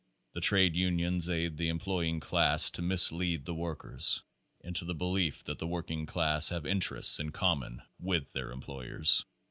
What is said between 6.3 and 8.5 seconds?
have interests in common with